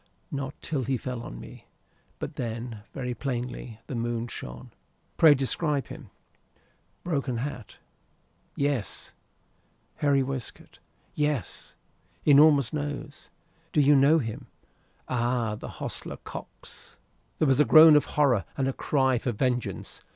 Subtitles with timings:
[0.31, 1.67] "Not till he fell on me.
[2.17, 3.79] But then, very plainly.
[3.85, 4.71] The moon shone."
[5.15, 6.09] "Pray describe him."
[7.03, 7.77] "Broken hat."
[8.55, 9.13] "Yes."
[9.97, 10.79] "Hairy waistcoat."
[11.13, 11.75] "Yes."
[12.25, 13.29] "Enormous nose."
[13.73, 14.47] "Do you know him?"
[15.07, 15.53] "Ay.
[15.59, 16.97] The hostler, Cox."
[17.37, 20.01] There was a groan of horror and a cry for vengeance.